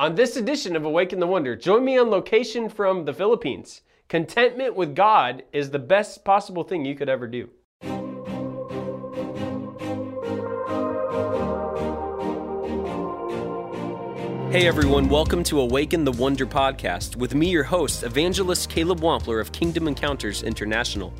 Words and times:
On 0.00 0.14
this 0.14 0.34
edition 0.34 0.76
of 0.76 0.86
Awaken 0.86 1.20
the 1.20 1.26
Wonder, 1.26 1.54
join 1.54 1.84
me 1.84 1.98
on 1.98 2.08
location 2.08 2.70
from 2.70 3.04
the 3.04 3.12
Philippines. 3.12 3.82
Contentment 4.08 4.74
with 4.74 4.94
God 4.94 5.42
is 5.52 5.68
the 5.68 5.78
best 5.78 6.24
possible 6.24 6.64
thing 6.64 6.86
you 6.86 6.94
could 6.94 7.10
ever 7.10 7.26
do. 7.26 7.50
Hey 14.50 14.66
everyone, 14.66 15.10
welcome 15.10 15.44
to 15.44 15.60
Awaken 15.60 16.04
the 16.04 16.12
Wonder 16.12 16.46
podcast 16.46 17.16
with 17.16 17.34
me, 17.34 17.50
your 17.50 17.64
host, 17.64 18.02
evangelist 18.02 18.70
Caleb 18.70 19.00
Wampler 19.00 19.38
of 19.38 19.52
Kingdom 19.52 19.86
Encounters 19.86 20.42
International. 20.42 21.12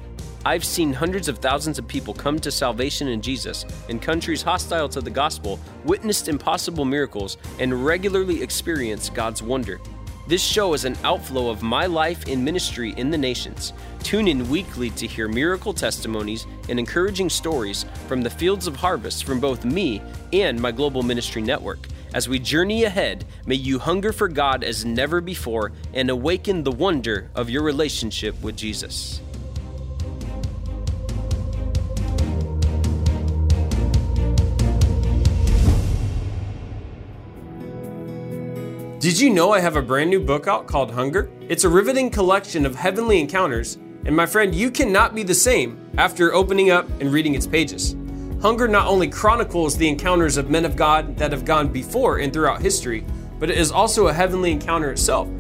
I've 0.43 0.65
seen 0.65 0.95
hundreds 0.95 1.29
of 1.29 1.37
thousands 1.37 1.79
of 1.79 1.87
people 1.87 2.15
come 2.15 2.39
to 2.39 2.51
salvation 2.51 3.09
in 3.09 3.21
Jesus 3.21 3.67
in 3.91 3.99
countries 4.01 4.41
hostile 4.41 4.89
to 4.89 5.03
the 5.03 5.11
gospel, 5.11 5.61
witnessed 5.85 6.29
impossible 6.29 6.87
miracles, 6.87 7.37
and 7.59 7.85
regularly 7.85 8.43
experience 8.43 9.11
God's 9.11 9.43
wonder. 9.43 9.79
This 10.27 10.43
show 10.43 10.73
is 10.73 10.87
an 10.87 10.97
outflow 11.05 11.51
of 11.51 11.63
my 11.63 11.85
life 11.85 12.27
in 12.27 12.43
ministry 12.43 12.95
in 12.97 13.11
the 13.11 13.19
nations. 13.19 13.75
Tune 14.03 14.29
in 14.29 14.49
weekly 14.49 14.89
to 14.91 15.07
hear 15.07 15.29
miracle 15.29 15.75
testimonies 15.75 16.47
and 16.71 16.79
encouraging 16.79 17.29
stories 17.29 17.85
from 18.09 18.23
the 18.23 18.31
fields 18.31 18.67
of 18.67 18.77
harvest 18.77 19.25
from 19.25 19.41
both 19.41 19.67
me 19.67 20.01
and 20.33 20.59
my 20.59 20.73
global 20.73 21.03
ministry 21.03 21.43
network. 21.43 21.87
As 22.15 22.31
we 22.31 22.39
journey 22.39 22.85
ahead, 22.85 23.27
may 23.45 23.57
you 23.57 23.79
hunger 23.79 24.11
for 24.11 24.29
God 24.29 24.65
as 24.65 24.87
never 24.87 25.21
before 25.21 25.73
and 25.93 26.09
awaken 26.09 26.65
the 26.65 26.73
wonder 26.73 27.29
of 27.35 27.51
your 27.51 27.63
relationship 27.63 28.41
with 28.41 28.57
Jesus. 28.57 29.21
Did 39.01 39.19
you 39.19 39.31
know 39.31 39.51
I 39.51 39.61
have 39.61 39.77
a 39.77 39.83
brand 39.83 40.11
new 40.11 40.21
book 40.21 40.47
out 40.47 40.67
called 40.67 40.91
Hunger? 40.91 41.31
It's 41.49 41.65
a 41.65 41.71
riveting 41.71 42.11
collection 42.11 42.67
of 42.67 42.75
heavenly 42.75 43.19
encounters, 43.19 43.77
and 44.05 44.15
my 44.15 44.27
friend, 44.27 44.55
you 44.55 44.71
cannot 44.71 45.15
be 45.15 45.23
the 45.23 45.33
same 45.33 45.91
after 45.97 46.35
opening 46.35 46.71
up 46.71 46.87
and 47.01 47.11
reading 47.11 47.35
its 47.35 47.47
pages. 47.47 47.97
Hunger 48.43 48.69
not 48.69 48.87
only 48.87 49.09
chronicles 49.09 49.75
the 49.75 49.89
encounters 49.89 50.37
of 50.37 50.51
men 50.51 50.67
of 50.67 50.77
God 50.77 51.17
that 51.17 51.33
have 51.33 51.47
gone 51.47 51.69
before 51.69 52.19
and 52.19 52.31
throughout 52.31 52.61
history, 52.61 53.07
but 53.39 53.49
it 53.49 53.57
is 53.57 53.73
also 53.73 54.09
a 54.09 54.13
heavenly 54.13 54.53
encounter 54.53 54.91
itself. 54.91 55.31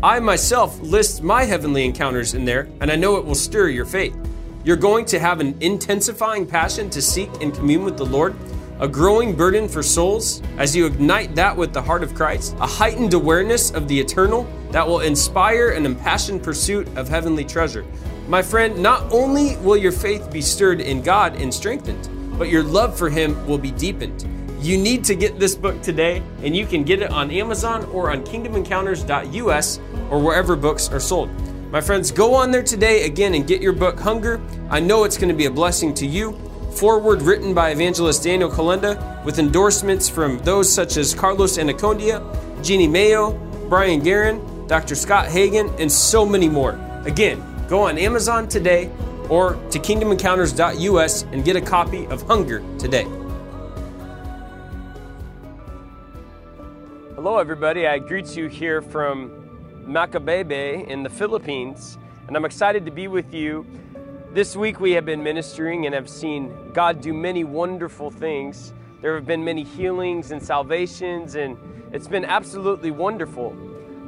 I 0.00 0.20
myself 0.20 0.78
list 0.78 1.24
my 1.24 1.42
heavenly 1.42 1.84
encounters 1.84 2.34
in 2.34 2.44
there, 2.44 2.68
and 2.80 2.88
I 2.88 2.94
know 2.94 3.16
it 3.16 3.24
will 3.24 3.34
stir 3.34 3.70
your 3.70 3.84
faith. 3.84 4.16
You're 4.62 4.76
going 4.76 5.06
to 5.06 5.18
have 5.18 5.40
an 5.40 5.56
intensifying 5.58 6.46
passion 6.46 6.88
to 6.90 7.02
seek 7.02 7.30
and 7.42 7.52
commune 7.52 7.84
with 7.84 7.96
the 7.96 8.06
Lord, 8.06 8.36
a 8.82 8.88
growing 8.88 9.32
burden 9.32 9.68
for 9.68 9.80
souls 9.80 10.42
as 10.58 10.74
you 10.74 10.86
ignite 10.86 11.36
that 11.36 11.56
with 11.56 11.72
the 11.72 11.80
heart 11.80 12.02
of 12.02 12.16
Christ, 12.16 12.56
a 12.58 12.66
heightened 12.66 13.14
awareness 13.14 13.70
of 13.70 13.86
the 13.86 13.98
eternal 13.98 14.42
that 14.72 14.84
will 14.84 15.00
inspire 15.00 15.70
an 15.70 15.86
impassioned 15.86 16.42
pursuit 16.42 16.88
of 16.96 17.08
heavenly 17.08 17.44
treasure. 17.44 17.86
My 18.26 18.42
friend, 18.42 18.82
not 18.82 19.12
only 19.12 19.56
will 19.58 19.76
your 19.76 19.92
faith 19.92 20.32
be 20.32 20.42
stirred 20.42 20.80
in 20.80 21.00
God 21.00 21.36
and 21.36 21.54
strengthened, 21.54 22.08
but 22.36 22.48
your 22.48 22.64
love 22.64 22.98
for 22.98 23.08
Him 23.08 23.46
will 23.46 23.56
be 23.56 23.70
deepened. 23.70 24.26
You 24.60 24.76
need 24.76 25.04
to 25.04 25.14
get 25.14 25.38
this 25.38 25.54
book 25.54 25.80
today, 25.80 26.20
and 26.42 26.56
you 26.56 26.66
can 26.66 26.82
get 26.82 27.02
it 27.02 27.10
on 27.12 27.30
Amazon 27.30 27.84
or 27.92 28.10
on 28.10 28.24
kingdomencounters.us 28.24 29.80
or 30.10 30.20
wherever 30.20 30.56
books 30.56 30.88
are 30.88 30.98
sold. 30.98 31.30
My 31.70 31.80
friends, 31.80 32.10
go 32.10 32.34
on 32.34 32.50
there 32.50 32.64
today 32.64 33.06
again 33.06 33.34
and 33.34 33.46
get 33.46 33.62
your 33.62 33.74
book, 33.74 34.00
Hunger. 34.00 34.40
I 34.70 34.80
know 34.80 35.04
it's 35.04 35.16
going 35.16 35.28
to 35.28 35.36
be 35.36 35.46
a 35.46 35.50
blessing 35.52 35.94
to 35.94 36.06
you. 36.06 36.36
Foreword 36.74 37.22
written 37.22 37.54
by 37.54 37.70
evangelist 37.70 38.24
Daniel 38.24 38.50
Kolenda 38.50 39.24
with 39.24 39.38
endorsements 39.38 40.08
from 40.08 40.38
those 40.38 40.72
such 40.72 40.96
as 40.96 41.14
Carlos 41.14 41.58
Annacondia, 41.58 42.22
Jeannie 42.64 42.88
Mayo, 42.88 43.32
Brian 43.68 44.00
Guerin, 44.00 44.66
Dr. 44.66 44.94
Scott 44.94 45.28
Hagan, 45.28 45.68
and 45.78 45.90
so 45.90 46.24
many 46.24 46.48
more. 46.48 46.78
Again, 47.04 47.42
go 47.68 47.82
on 47.82 47.98
Amazon 47.98 48.48
today 48.48 48.90
or 49.28 49.54
to 49.70 49.78
kingdomencounters.us 49.78 51.22
and 51.24 51.44
get 51.44 51.56
a 51.56 51.60
copy 51.60 52.06
of 52.06 52.22
Hunger 52.22 52.62
today. 52.78 53.06
Hello, 57.14 57.38
everybody. 57.38 57.86
I 57.86 57.98
greet 57.98 58.34
you 58.36 58.48
here 58.48 58.82
from 58.82 59.30
Macabebe 59.86 60.86
in 60.88 61.02
the 61.02 61.10
Philippines, 61.10 61.98
and 62.26 62.36
I'm 62.36 62.44
excited 62.44 62.84
to 62.86 62.90
be 62.90 63.08
with 63.08 63.32
you. 63.32 63.66
This 64.34 64.56
week 64.56 64.80
we 64.80 64.92
have 64.92 65.04
been 65.04 65.22
ministering 65.22 65.84
and 65.84 65.94
have 65.94 66.08
seen 66.08 66.72
God 66.72 67.02
do 67.02 67.12
many 67.12 67.44
wonderful 67.44 68.10
things. 68.10 68.72
There 69.02 69.14
have 69.14 69.26
been 69.26 69.44
many 69.44 69.62
healings 69.62 70.30
and 70.30 70.42
salvations, 70.42 71.34
and 71.34 71.58
it's 71.92 72.08
been 72.08 72.24
absolutely 72.24 72.90
wonderful. 72.90 73.50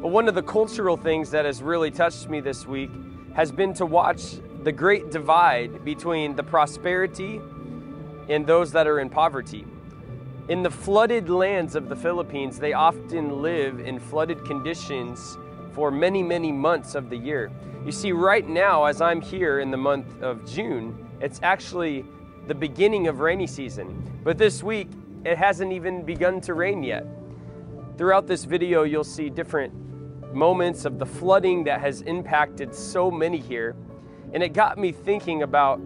But 0.01 0.09
one 0.09 0.27
of 0.27 0.35
the 0.35 0.43
cultural 0.43 0.97
things 0.97 1.31
that 1.33 1.45
has 1.45 1.63
really 1.63 1.91
touched 1.91 2.31
me 2.31 2.41
this 2.41 2.67
week 2.67 2.91
has 3.35 3.53
been 3.53 3.75
to 3.75 3.85
watch 3.85 4.37
the 4.63 4.73
great 4.73 5.11
divide 5.11 5.85
between 5.85 6.37
the 6.37 6.43
prosperity 6.43 7.39
and 8.31 8.47
those 8.47 8.73
that 8.73 8.87
are 8.87 9.01
in 9.01 9.11
poverty. 9.11 9.67
In 10.49 10.63
the 10.63 10.71
flooded 10.71 11.29
lands 11.29 11.77
of 11.77 11.91
the 11.91 11.97
Philippines, 11.97 12.59
they 12.59 12.73
often 12.73 13.43
live 13.43 13.79
in 13.79 13.99
flooded 13.99 14.43
conditions 14.47 15.37
for 15.75 15.91
many, 15.91 16.23
many 16.23 16.53
months 16.53 16.95
of 16.95 17.11
the 17.11 17.17
year. 17.17 17.51
You 17.85 17.93
see, 17.93 18.13
right 18.13 18.49
now, 18.49 18.85
as 18.85 19.01
I'm 19.01 19.21
here 19.21 19.61
in 19.61 19.71
the 19.71 19.77
month 19.77 20.23
of 20.23 20.49
June, 20.49 21.07
it's 21.21 21.41
actually 21.43 22.05
the 22.47 22.55
beginning 22.55 23.09
of 23.09 23.21
rainy 23.21 23.47
season. 23.47 24.21
But 24.23 24.39
this 24.39 24.63
week, 24.63 24.89
it 25.25 25.37
hasn't 25.37 25.73
even 25.73 26.05
begun 26.05 26.41
to 26.43 26.55
rain 26.55 26.83
yet. 26.83 27.07
Throughout 27.99 28.27
this 28.27 28.45
video, 28.45 28.85
you'll 28.85 29.05
see 29.05 29.29
different 29.29 29.73
moments 30.35 30.85
of 30.85 30.99
the 30.99 31.07
flooding 31.07 31.65
that 31.65 31.81
has 31.81 32.03
impacted 32.03 32.75
so 32.75 33.11
many 33.11 33.39
here. 33.39 33.77
And 34.33 34.43
it 34.43 34.53
got 34.53 34.79
me 34.79 34.93
thinking 34.93 35.43
about 35.43 35.81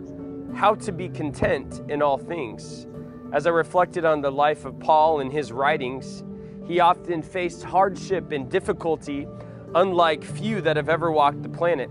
how 0.55 0.75
to 0.77 0.93
be 0.93 1.09
content 1.09 1.83
in 1.89 2.03
all 2.03 2.19
things. 2.19 2.87
As 3.33 3.47
I 3.47 3.51
reflected 3.51 4.05
on 4.05 4.23
the 4.23 4.31
life 4.31 4.65
of 4.65 4.79
Paul 4.81 5.21
and 5.21 5.31
his 5.31 5.53
writings, 5.53 6.25
he 6.67 6.81
often 6.81 7.23
faced 7.23 7.63
hardship 7.63 8.33
and 8.33 8.51
difficulty 8.51 9.27
unlike 9.75 10.25
few 10.25 10.61
that 10.63 10.77
have 10.77 10.89
ever 10.89 11.11
walked 11.11 11.43
the 11.43 11.49
planet. 11.49 11.91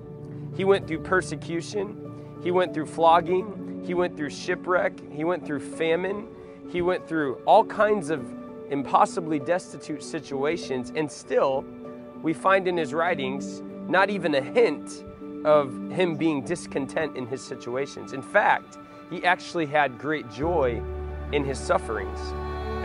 He 0.55 0.65
went 0.65 0.87
through 0.87 0.99
persecution, 0.99 2.39
he 2.43 2.51
went 2.51 2.73
through 2.73 2.87
flogging, 2.87 3.83
he 3.85 3.93
went 3.93 4.17
through 4.17 4.29
shipwreck, 4.29 4.93
he 5.11 5.23
went 5.23 5.45
through 5.45 5.59
famine, 5.59 6.27
he 6.69 6.81
went 6.81 7.07
through 7.07 7.35
all 7.45 7.63
kinds 7.63 8.09
of 8.09 8.25
impossibly 8.69 9.39
destitute 9.39 10.03
situations, 10.03 10.91
and 10.95 11.09
still, 11.09 11.63
we 12.21 12.33
find 12.33 12.67
in 12.67 12.75
his 12.75 12.93
writings 12.93 13.61
not 13.87 14.09
even 14.09 14.35
a 14.35 14.41
hint 14.41 15.05
of 15.45 15.71
him 15.91 16.15
being 16.15 16.43
discontent 16.43 17.15
in 17.15 17.25
his 17.27 17.41
situations. 17.41 18.13
In 18.13 18.21
fact, 18.21 18.77
he 19.09 19.23
actually 19.23 19.65
had 19.65 19.97
great 19.97 20.29
joy 20.29 20.81
in 21.31 21.45
his 21.45 21.57
sufferings. 21.57 22.19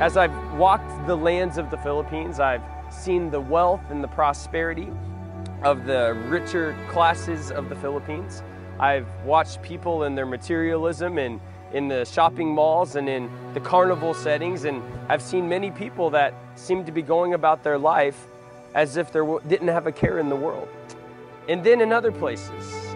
As 0.00 0.16
I've 0.16 0.34
walked 0.54 1.06
the 1.06 1.16
lands 1.16 1.58
of 1.58 1.70
the 1.70 1.78
Philippines, 1.78 2.38
I've 2.38 2.62
seen 2.92 3.30
the 3.30 3.40
wealth 3.40 3.82
and 3.90 4.02
the 4.02 4.08
prosperity 4.08 4.88
of 5.62 5.84
the 5.84 6.14
richer 6.28 6.76
classes 6.90 7.50
of 7.50 7.68
the 7.68 7.76
Philippines. 7.76 8.42
I've 8.78 9.06
watched 9.24 9.62
people 9.62 10.04
in 10.04 10.14
their 10.14 10.26
materialism 10.26 11.18
and 11.18 11.40
in 11.72 11.88
the 11.88 12.04
shopping 12.04 12.48
malls 12.48 12.96
and 12.96 13.08
in 13.08 13.30
the 13.54 13.60
carnival 13.60 14.12
settings, 14.12 14.64
and 14.64 14.82
I've 15.08 15.22
seen 15.22 15.48
many 15.48 15.70
people 15.70 16.10
that 16.10 16.34
seem 16.54 16.84
to 16.84 16.92
be 16.92 17.02
going 17.02 17.34
about 17.34 17.62
their 17.62 17.78
life 17.78 18.26
as 18.74 18.96
if 18.96 19.12
they 19.12 19.20
didn't 19.48 19.68
have 19.68 19.86
a 19.86 19.92
care 19.92 20.18
in 20.18 20.28
the 20.28 20.36
world. 20.36 20.68
And 21.48 21.64
then 21.64 21.80
in 21.80 21.92
other 21.92 22.12
places, 22.12 22.94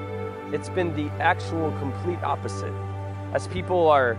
it's 0.52 0.68
been 0.68 0.94
the 0.94 1.10
actual 1.22 1.70
complete 1.78 2.22
opposite. 2.22 2.72
As 3.32 3.48
people 3.48 3.88
are 3.88 4.18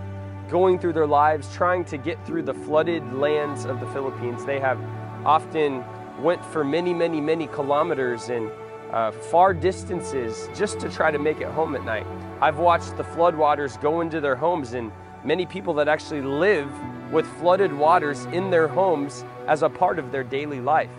going 0.49 0.79
through 0.79 0.93
their 0.93 1.07
lives 1.07 1.53
trying 1.53 1.83
to 1.85 1.97
get 1.97 2.23
through 2.25 2.43
the 2.43 2.53
flooded 2.53 3.13
lands 3.13 3.65
of 3.65 3.79
the 3.79 3.87
Philippines, 3.87 4.45
they 4.45 4.59
have 4.59 4.79
often 5.27 5.83
went 6.21 6.43
for 6.45 6.63
many, 6.63 6.93
many, 6.93 7.19
many 7.19 7.47
kilometers 7.47 8.29
and 8.29 8.49
uh, 8.91 9.11
far 9.11 9.53
distances 9.53 10.49
just 10.55 10.79
to 10.79 10.89
try 10.89 11.11
to 11.11 11.19
make 11.19 11.41
it 11.41 11.47
home 11.49 11.75
at 11.75 11.83
night. 11.83 12.07
I've 12.41 12.57
watched 12.57 12.95
the 12.95 13.03
floodwaters 13.03 13.79
go 13.81 13.99
into 13.99 14.21
their 14.21 14.37
homes 14.37 14.73
and 14.73 14.89
many 15.25 15.45
people 15.45 15.73
that 15.75 15.89
actually 15.89 16.21
live 16.21 16.71
with 17.11 17.27
flooded 17.39 17.73
waters 17.73 18.23
in 18.27 18.49
their 18.49 18.69
homes 18.69 19.25
as 19.47 19.63
a 19.63 19.69
part 19.69 19.99
of 19.99 20.13
their 20.13 20.23
daily 20.23 20.61
life. 20.61 20.89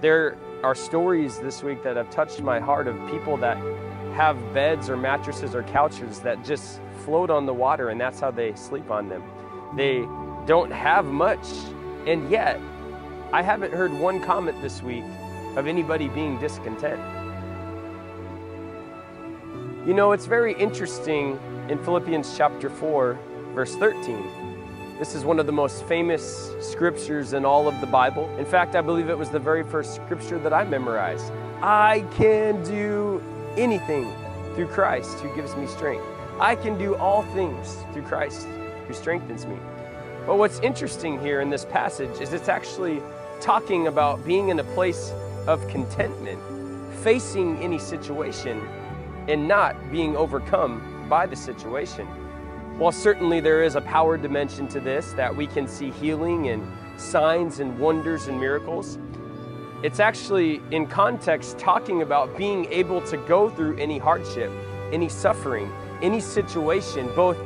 There 0.00 0.36
are 0.62 0.76
stories 0.76 1.40
this 1.40 1.64
week 1.64 1.82
that 1.82 1.96
have 1.96 2.08
touched 2.10 2.42
my 2.42 2.60
heart 2.60 2.86
of 2.86 2.96
people 3.10 3.36
that 3.38 3.56
have 4.14 4.36
beds 4.54 4.88
or 4.88 4.96
mattresses 4.96 5.56
or 5.56 5.64
couches 5.64 6.20
that 6.20 6.44
just 6.44 6.80
float 7.04 7.30
on 7.30 7.46
the 7.46 7.54
water 7.54 7.88
and 7.88 8.00
that's 8.00 8.20
how 8.20 8.30
they 8.30 8.54
sleep 8.54 8.92
on 8.92 9.08
them. 9.08 9.24
They 9.76 10.06
don't 10.46 10.70
have 10.70 11.04
much, 11.04 11.46
and 12.06 12.30
yet 12.30 12.60
I 13.32 13.42
haven't 13.42 13.72
heard 13.72 13.92
one 13.92 14.20
comment 14.20 14.60
this 14.60 14.82
week 14.82 15.04
of 15.54 15.68
anybody 15.68 16.08
being 16.08 16.36
discontent. 16.40 17.00
You 19.86 19.94
know, 19.94 20.10
it's 20.10 20.26
very 20.26 20.52
interesting 20.54 21.38
in 21.68 21.78
Philippians 21.84 22.36
chapter 22.36 22.68
4, 22.68 23.16
verse 23.54 23.76
13. 23.76 24.98
This 24.98 25.14
is 25.14 25.24
one 25.24 25.38
of 25.38 25.46
the 25.46 25.52
most 25.52 25.84
famous 25.84 26.50
scriptures 26.60 27.32
in 27.32 27.44
all 27.44 27.68
of 27.68 27.80
the 27.80 27.86
Bible. 27.86 28.28
In 28.36 28.44
fact, 28.44 28.74
I 28.74 28.80
believe 28.80 29.08
it 29.08 29.16
was 29.16 29.30
the 29.30 29.38
very 29.38 29.62
first 29.62 29.94
scripture 29.94 30.40
that 30.40 30.52
I 30.52 30.64
memorized. 30.64 31.32
I 31.62 32.04
can 32.16 32.60
do 32.64 33.22
anything 33.56 34.12
through 34.56 34.66
Christ 34.66 35.20
who 35.20 35.32
gives 35.36 35.54
me 35.54 35.68
strength. 35.68 36.04
I 36.40 36.56
can 36.56 36.76
do 36.76 36.96
all 36.96 37.22
things 37.22 37.76
through 37.92 38.02
Christ 38.02 38.48
who 38.88 38.92
strengthens 38.92 39.46
me. 39.46 39.56
But 40.26 40.36
what's 40.36 40.58
interesting 40.60 41.20
here 41.20 41.40
in 41.40 41.48
this 41.48 41.64
passage 41.64 42.20
is 42.20 42.32
it's 42.32 42.48
actually 42.48 43.00
talking 43.40 43.86
about 43.86 44.24
being 44.24 44.50
in 44.50 44.58
a 44.58 44.64
place 44.64 45.12
of 45.46 45.66
contentment, 45.68 46.40
facing 47.02 47.56
any 47.58 47.78
situation 47.78 48.66
and 49.28 49.48
not 49.48 49.74
being 49.90 50.16
overcome 50.16 51.06
by 51.08 51.26
the 51.26 51.36
situation. 51.36 52.06
While 52.78 52.92
certainly 52.92 53.40
there 53.40 53.62
is 53.62 53.74
a 53.74 53.80
power 53.80 54.16
dimension 54.16 54.68
to 54.68 54.80
this, 54.80 55.12
that 55.12 55.34
we 55.34 55.46
can 55.46 55.66
see 55.66 55.90
healing 55.90 56.48
and 56.48 56.66
signs 57.00 57.60
and 57.60 57.78
wonders 57.78 58.26
and 58.26 58.38
miracles, 58.38 58.98
it's 59.82 60.00
actually 60.00 60.60
in 60.70 60.86
context 60.86 61.58
talking 61.58 62.02
about 62.02 62.36
being 62.36 62.66
able 62.66 63.00
to 63.02 63.16
go 63.16 63.48
through 63.48 63.76
any 63.78 63.98
hardship, 63.98 64.50
any 64.92 65.08
suffering, 65.08 65.72
any 66.02 66.20
situation, 66.20 67.10
both 67.14 67.38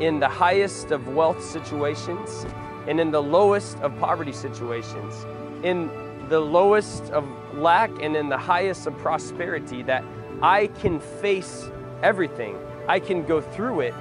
in 0.00 0.20
the 0.20 0.28
highest 0.28 0.90
of 0.90 1.08
wealth 1.08 1.42
situations 1.42 2.46
and 2.86 3.00
in 3.00 3.10
the 3.10 3.22
lowest 3.22 3.78
of 3.78 3.96
poverty 3.98 4.32
situations, 4.32 5.26
in 5.62 5.90
the 6.28 6.40
lowest 6.40 7.04
of 7.10 7.26
lack 7.54 7.90
and 8.00 8.16
in 8.16 8.28
the 8.28 8.38
highest 8.38 8.86
of 8.86 8.96
prosperity, 8.98 9.82
that 9.82 10.04
I 10.42 10.68
can 10.68 11.00
face 11.00 11.68
everything. 12.02 12.56
I 12.88 13.00
can 13.00 13.24
go 13.24 13.40
through 13.40 13.80
it 13.80 13.94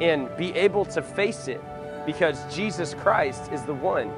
and 0.00 0.34
be 0.36 0.52
able 0.52 0.84
to 0.86 1.02
face 1.02 1.48
it 1.48 1.60
because 2.06 2.38
Jesus 2.54 2.94
Christ 2.94 3.50
is 3.52 3.62
the 3.64 3.74
one 3.74 4.08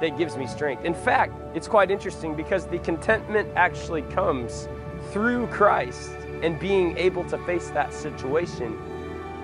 that 0.00 0.18
gives 0.18 0.36
me 0.36 0.46
strength. 0.46 0.84
In 0.84 0.94
fact, 0.94 1.34
it's 1.54 1.68
quite 1.68 1.90
interesting 1.90 2.34
because 2.34 2.66
the 2.66 2.78
contentment 2.78 3.48
actually 3.56 4.02
comes 4.02 4.68
through 5.12 5.46
Christ 5.48 6.10
and 6.42 6.58
being 6.58 6.96
able 6.98 7.24
to 7.30 7.38
face 7.38 7.70
that 7.70 7.92
situation. 7.92 8.78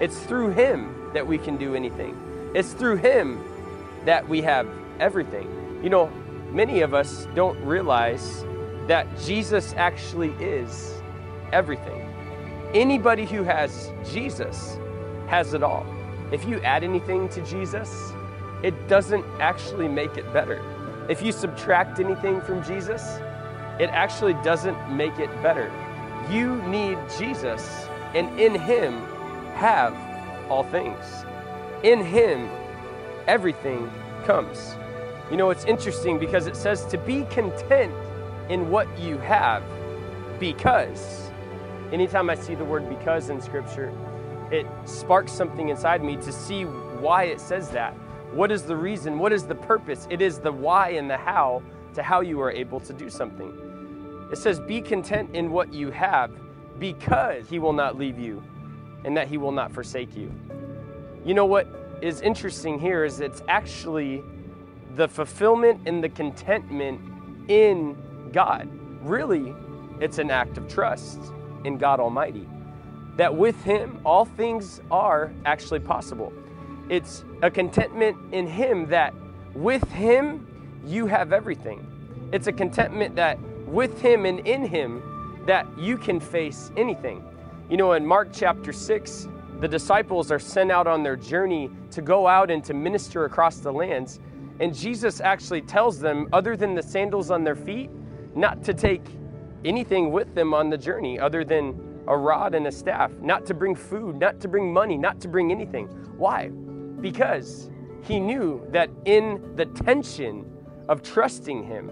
It's 0.00 0.18
through 0.18 0.50
Him 0.50 1.10
that 1.14 1.26
we 1.26 1.38
can 1.38 1.56
do 1.56 1.74
anything, 1.74 2.16
it's 2.54 2.72
through 2.72 2.96
Him 2.96 3.42
that 4.04 4.28
we 4.28 4.42
have 4.42 4.68
everything. 4.98 5.80
You 5.82 5.90
know, 5.90 6.10
many 6.50 6.80
of 6.80 6.94
us 6.94 7.26
don't 7.34 7.58
realize 7.64 8.44
that 8.86 9.06
Jesus 9.20 9.74
actually 9.76 10.30
is 10.40 11.02
everything. 11.52 12.06
Anybody 12.74 13.24
who 13.24 13.42
has 13.42 13.90
Jesus 14.12 14.78
has 15.28 15.54
it 15.54 15.62
all. 15.62 15.86
If 16.32 16.44
you 16.44 16.60
add 16.60 16.84
anything 16.84 17.28
to 17.30 17.44
Jesus, 17.44 18.12
it 18.62 18.88
doesn't 18.88 19.24
actually 19.40 19.88
make 19.88 20.16
it 20.16 20.32
better. 20.32 20.62
If 21.08 21.22
you 21.22 21.32
subtract 21.32 21.98
anything 21.98 22.40
from 22.40 22.62
Jesus, 22.62 23.02
it 23.80 23.90
actually 23.90 24.34
doesn't 24.44 24.94
make 24.94 25.18
it 25.18 25.30
better. 25.42 25.72
You 26.30 26.62
need 26.62 26.98
Jesus, 27.18 27.86
and 28.14 28.38
in 28.38 28.54
Him 28.54 29.00
have 29.54 29.96
all 30.50 30.62
things. 30.64 31.24
In 31.82 32.04
Him, 32.04 32.48
everything 33.30 33.88
comes. 34.24 34.74
You 35.30 35.36
know, 35.36 35.50
it's 35.50 35.64
interesting 35.64 36.18
because 36.18 36.48
it 36.48 36.56
says 36.56 36.84
to 36.86 36.98
be 36.98 37.24
content 37.30 37.94
in 38.48 38.70
what 38.70 38.88
you 38.98 39.18
have 39.18 39.62
because. 40.40 41.30
Anytime 41.92 42.28
I 42.28 42.34
see 42.34 42.56
the 42.56 42.64
word 42.64 42.88
because 42.88 43.30
in 43.30 43.40
Scripture, 43.40 43.92
it 44.50 44.66
sparks 44.84 45.30
something 45.30 45.68
inside 45.68 46.02
me 46.02 46.16
to 46.16 46.32
see 46.32 46.64
why 46.64 47.24
it 47.24 47.40
says 47.40 47.70
that. 47.70 47.94
What 48.32 48.50
is 48.50 48.64
the 48.64 48.74
reason? 48.74 49.16
What 49.16 49.32
is 49.32 49.44
the 49.44 49.54
purpose? 49.54 50.08
It 50.10 50.20
is 50.20 50.40
the 50.40 50.50
why 50.50 50.90
and 50.90 51.08
the 51.08 51.16
how 51.16 51.62
to 51.94 52.02
how 52.02 52.22
you 52.22 52.40
are 52.40 52.50
able 52.50 52.80
to 52.80 52.92
do 52.92 53.08
something. 53.08 54.28
It 54.32 54.38
says, 54.38 54.58
Be 54.58 54.80
content 54.80 55.36
in 55.36 55.52
what 55.52 55.72
you 55.72 55.92
have 55.92 56.32
because 56.80 57.48
He 57.48 57.60
will 57.60 57.72
not 57.72 57.96
leave 57.96 58.18
you 58.18 58.42
and 59.04 59.16
that 59.16 59.28
He 59.28 59.38
will 59.38 59.52
not 59.52 59.70
forsake 59.70 60.16
you. 60.16 60.32
You 61.24 61.34
know 61.34 61.46
what 61.46 61.79
is 62.02 62.20
interesting 62.20 62.78
here 62.78 63.04
is 63.04 63.20
it's 63.20 63.42
actually 63.48 64.22
the 64.96 65.08
fulfillment 65.08 65.82
and 65.86 66.02
the 66.02 66.08
contentment 66.08 67.00
in 67.48 67.96
God. 68.32 68.68
Really, 69.02 69.54
it's 70.00 70.18
an 70.18 70.30
act 70.30 70.58
of 70.58 70.68
trust 70.68 71.20
in 71.64 71.78
God 71.78 72.00
Almighty 72.00 72.46
that 73.16 73.34
with 73.34 73.62
Him, 73.64 74.00
all 74.04 74.24
things 74.24 74.80
are 74.90 75.30
actually 75.44 75.80
possible. 75.80 76.32
It's 76.88 77.24
a 77.42 77.50
contentment 77.50 78.16
in 78.32 78.46
Him 78.46 78.86
that 78.86 79.12
with 79.54 79.86
Him, 79.92 80.46
you 80.86 81.06
have 81.06 81.32
everything. 81.32 81.86
It's 82.32 82.46
a 82.46 82.52
contentment 82.52 83.16
that 83.16 83.38
with 83.66 84.00
Him 84.00 84.24
and 84.24 84.40
in 84.46 84.64
Him, 84.64 85.02
that 85.46 85.66
you 85.78 85.98
can 85.98 86.18
face 86.18 86.70
anything. 86.76 87.22
You 87.68 87.76
know, 87.76 87.92
in 87.92 88.06
Mark 88.06 88.30
chapter 88.32 88.72
6, 88.72 89.28
the 89.60 89.68
disciples 89.68 90.30
are 90.32 90.38
sent 90.38 90.70
out 90.70 90.86
on 90.86 91.02
their 91.02 91.16
journey 91.16 91.70
to 91.90 92.00
go 92.00 92.26
out 92.26 92.50
and 92.50 92.64
to 92.64 92.74
minister 92.74 93.26
across 93.26 93.58
the 93.58 93.72
lands. 93.72 94.20
And 94.58 94.74
Jesus 94.74 95.20
actually 95.20 95.62
tells 95.62 96.00
them, 96.00 96.28
other 96.32 96.56
than 96.56 96.74
the 96.74 96.82
sandals 96.82 97.30
on 97.30 97.44
their 97.44 97.56
feet, 97.56 97.90
not 98.34 98.62
to 98.64 98.74
take 98.74 99.02
anything 99.64 100.10
with 100.12 100.34
them 100.34 100.54
on 100.54 100.70
the 100.70 100.78
journey 100.78 101.18
other 101.18 101.44
than 101.44 102.02
a 102.08 102.16
rod 102.16 102.54
and 102.54 102.66
a 102.66 102.72
staff, 102.72 103.12
not 103.20 103.44
to 103.46 103.54
bring 103.54 103.74
food, 103.74 104.16
not 104.16 104.40
to 104.40 104.48
bring 104.48 104.72
money, 104.72 104.96
not 104.96 105.20
to 105.20 105.28
bring 105.28 105.50
anything. 105.50 105.86
Why? 106.16 106.48
Because 106.48 107.70
he 108.02 108.18
knew 108.18 108.66
that 108.70 108.90
in 109.04 109.52
the 109.56 109.66
tension 109.66 110.44
of 110.88 111.02
trusting 111.02 111.64
him, 111.64 111.90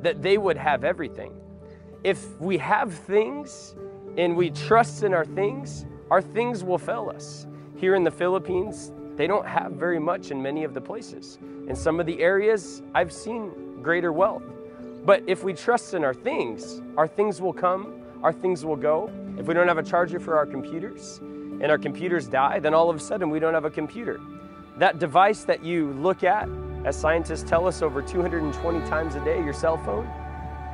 that 0.00 0.22
they 0.22 0.38
would 0.38 0.56
have 0.56 0.84
everything. 0.84 1.34
If 2.02 2.40
we 2.40 2.56
have 2.58 2.92
things 2.92 3.74
and 4.16 4.36
we 4.36 4.50
trust 4.50 5.02
in 5.02 5.12
our 5.12 5.26
things, 5.26 5.84
our 6.10 6.22
things 6.22 6.64
will 6.64 6.78
fail 6.78 7.12
us. 7.14 7.46
Here 7.76 7.94
in 7.94 8.04
the 8.04 8.10
Philippines, 8.10 8.92
they 9.16 9.26
don't 9.26 9.46
have 9.46 9.72
very 9.72 9.98
much 9.98 10.30
in 10.30 10.42
many 10.42 10.64
of 10.64 10.74
the 10.74 10.80
places. 10.80 11.38
In 11.68 11.76
some 11.76 12.00
of 12.00 12.06
the 12.06 12.20
areas, 12.20 12.82
I've 12.94 13.12
seen 13.12 13.82
greater 13.82 14.12
wealth. 14.12 14.42
But 15.04 15.22
if 15.26 15.44
we 15.44 15.54
trust 15.54 15.94
in 15.94 16.04
our 16.04 16.14
things, 16.14 16.82
our 16.96 17.08
things 17.08 17.40
will 17.40 17.52
come 17.52 18.00
our 18.22 18.32
things 18.32 18.64
will 18.64 18.76
go. 18.76 19.10
If 19.38 19.46
we 19.46 19.54
don't 19.54 19.68
have 19.68 19.78
a 19.78 19.82
charger 19.82 20.20
for 20.20 20.36
our 20.36 20.46
computers 20.46 21.18
and 21.18 21.70
our 21.70 21.78
computers 21.78 22.26
die, 22.26 22.58
then 22.58 22.74
all 22.74 22.90
of 22.90 22.96
a 22.96 23.00
sudden 23.00 23.30
we 23.30 23.38
don't 23.38 23.54
have 23.54 23.64
a 23.64 23.70
computer. 23.70 24.20
That 24.76 24.98
device 24.98 25.44
that 25.44 25.64
you 25.64 25.92
look 25.94 26.22
at, 26.22 26.48
as 26.84 26.96
scientists 26.96 27.48
tell 27.48 27.66
us 27.66 27.82
over 27.82 28.02
220 28.02 28.80
times 28.88 29.14
a 29.14 29.24
day, 29.24 29.42
your 29.42 29.52
cell 29.52 29.78
phone, 29.78 30.06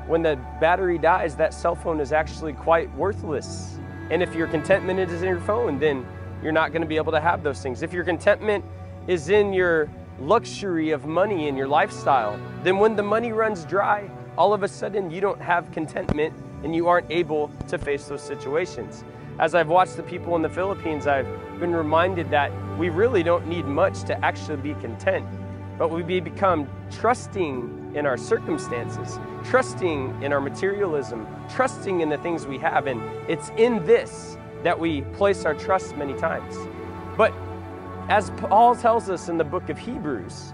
when 0.06 0.22
the 0.22 0.36
battery 0.60 0.98
dies, 0.98 1.36
that 1.36 1.52
cell 1.52 1.74
phone 1.74 2.00
is 2.00 2.12
actually 2.12 2.52
quite 2.52 2.92
worthless. 2.94 3.78
And 4.10 4.22
if 4.22 4.34
your 4.34 4.46
contentment 4.46 5.00
is 5.00 5.22
in 5.22 5.28
your 5.28 5.40
phone, 5.40 5.78
then 5.78 6.06
you're 6.42 6.52
not 6.52 6.72
going 6.72 6.82
to 6.82 6.88
be 6.88 6.96
able 6.96 7.12
to 7.12 7.20
have 7.20 7.42
those 7.42 7.60
things. 7.60 7.82
If 7.82 7.92
your 7.92 8.04
contentment 8.04 8.64
is 9.06 9.28
in 9.28 9.52
your 9.52 9.90
luxury 10.20 10.90
of 10.90 11.06
money 11.06 11.48
and 11.48 11.58
your 11.58 11.68
lifestyle, 11.68 12.38
then 12.62 12.78
when 12.78 12.96
the 12.96 13.02
money 13.02 13.32
runs 13.32 13.64
dry, 13.64 14.08
all 14.38 14.52
of 14.52 14.62
a 14.62 14.68
sudden 14.68 15.10
you 15.10 15.20
don't 15.20 15.40
have 15.40 15.70
contentment 15.72 16.34
and 16.62 16.74
you 16.74 16.88
aren't 16.88 17.10
able 17.10 17.50
to 17.68 17.78
face 17.78 18.06
those 18.06 18.22
situations. 18.22 19.04
As 19.38 19.54
I've 19.54 19.68
watched 19.68 19.96
the 19.96 20.02
people 20.02 20.36
in 20.36 20.42
the 20.42 20.48
Philippines, 20.48 21.06
I've 21.06 21.28
been 21.60 21.74
reminded 21.74 22.30
that 22.30 22.50
we 22.78 22.88
really 22.88 23.22
don't 23.22 23.46
need 23.46 23.66
much 23.66 24.04
to 24.04 24.24
actually 24.24 24.56
be 24.56 24.74
content. 24.80 25.26
But 25.78 25.90
we 25.90 26.20
become 26.20 26.68
trusting 26.90 27.92
in 27.94 28.06
our 28.06 28.16
circumstances, 28.16 29.18
trusting 29.44 30.22
in 30.22 30.32
our 30.32 30.40
materialism, 30.40 31.26
trusting 31.48 32.00
in 32.00 32.08
the 32.08 32.18
things 32.18 32.46
we 32.46 32.58
have. 32.58 32.86
And 32.86 33.00
it's 33.28 33.50
in 33.56 33.84
this 33.86 34.38
that 34.62 34.78
we 34.78 35.02
place 35.02 35.44
our 35.44 35.54
trust 35.54 35.96
many 35.96 36.14
times. 36.14 36.56
But 37.16 37.32
as 38.08 38.30
Paul 38.38 38.74
tells 38.76 39.10
us 39.10 39.28
in 39.28 39.36
the 39.36 39.44
book 39.44 39.68
of 39.68 39.78
Hebrews, 39.78 40.52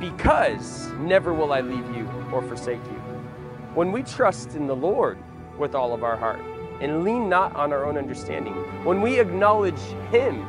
because 0.00 0.90
never 0.98 1.32
will 1.32 1.52
I 1.52 1.60
leave 1.60 1.96
you 1.96 2.08
or 2.32 2.42
forsake 2.42 2.84
you. 2.84 2.98
When 3.74 3.92
we 3.92 4.02
trust 4.02 4.54
in 4.54 4.66
the 4.66 4.76
Lord 4.76 5.18
with 5.58 5.74
all 5.74 5.94
of 5.94 6.04
our 6.04 6.16
heart 6.16 6.40
and 6.80 7.04
lean 7.04 7.28
not 7.28 7.54
on 7.54 7.72
our 7.72 7.86
own 7.86 7.96
understanding, 7.96 8.54
when 8.84 9.00
we 9.00 9.20
acknowledge 9.20 9.78
Him 10.10 10.44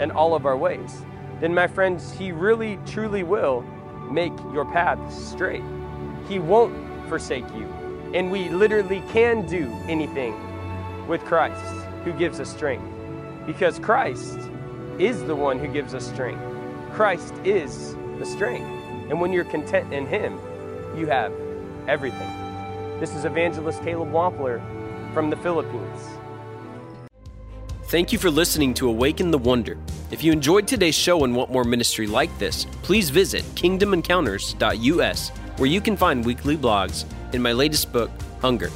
in 0.00 0.10
all 0.10 0.34
of 0.34 0.46
our 0.46 0.56
ways, 0.56 1.02
then, 1.40 1.54
my 1.54 1.66
friends, 1.66 2.12
He 2.12 2.32
really, 2.32 2.78
truly 2.86 3.22
will 3.22 3.62
make 4.10 4.32
your 4.52 4.64
path 4.64 5.12
straight. 5.12 5.62
He 6.28 6.38
won't 6.38 6.74
forsake 7.08 7.48
you. 7.54 7.66
And 8.14 8.30
we 8.30 8.48
literally 8.48 9.02
can 9.10 9.46
do 9.46 9.70
anything 9.86 10.34
with 11.06 11.24
Christ 11.24 11.64
who 12.04 12.12
gives 12.12 12.40
us 12.40 12.50
strength. 12.50 12.84
Because 13.46 13.78
Christ 13.78 14.38
is 14.98 15.22
the 15.24 15.36
one 15.36 15.58
who 15.58 15.68
gives 15.68 15.94
us 15.94 16.06
strength. 16.06 16.42
Christ 16.92 17.34
is 17.44 17.94
the 18.18 18.26
strength. 18.26 18.66
And 19.10 19.20
when 19.20 19.32
you're 19.32 19.44
content 19.44 19.92
in 19.92 20.06
Him, 20.06 20.38
you 20.96 21.06
have 21.06 21.32
everything. 21.86 22.28
This 22.98 23.14
is 23.14 23.24
Evangelist 23.24 23.82
Caleb 23.82 24.10
Wampler 24.10 24.60
from 25.14 25.30
the 25.30 25.36
Philippines. 25.36 26.08
Thank 27.88 28.12
you 28.12 28.18
for 28.18 28.30
listening 28.30 28.74
to 28.74 28.90
Awaken 28.90 29.30
the 29.30 29.38
Wonder. 29.38 29.78
If 30.10 30.22
you 30.22 30.30
enjoyed 30.30 30.68
today's 30.68 30.94
show 30.94 31.24
and 31.24 31.34
want 31.34 31.50
more 31.50 31.64
ministry 31.64 32.06
like 32.06 32.38
this, 32.38 32.66
please 32.82 33.08
visit 33.08 33.42
kingdomencounters.us, 33.54 35.28
where 35.56 35.70
you 35.70 35.80
can 35.80 35.96
find 35.96 36.22
weekly 36.22 36.54
blogs 36.54 37.06
and 37.32 37.42
my 37.42 37.52
latest 37.52 37.90
book, 37.90 38.10
Hunger. 38.42 38.70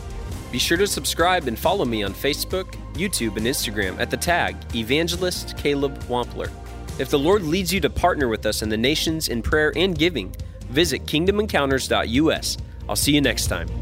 Be 0.50 0.58
sure 0.58 0.78
to 0.78 0.86
subscribe 0.86 1.46
and 1.46 1.58
follow 1.58 1.84
me 1.84 2.02
on 2.02 2.14
Facebook, 2.14 2.72
YouTube, 2.94 3.36
and 3.36 3.44
Instagram 3.44 4.00
at 4.00 4.10
the 4.10 4.16
tag 4.16 4.56
Evangelist 4.74 5.58
Caleb 5.58 5.98
Wampler. 6.04 6.50
If 6.98 7.10
the 7.10 7.18
Lord 7.18 7.42
leads 7.42 7.70
you 7.70 7.80
to 7.80 7.90
partner 7.90 8.28
with 8.28 8.46
us 8.46 8.62
in 8.62 8.70
the 8.70 8.78
nations 8.78 9.28
in 9.28 9.42
prayer 9.42 9.74
and 9.76 9.96
giving, 9.98 10.34
visit 10.70 11.04
kingdomencounters.us. 11.04 12.56
I'll 12.88 12.96
see 12.96 13.14
you 13.14 13.20
next 13.20 13.48
time. 13.48 13.81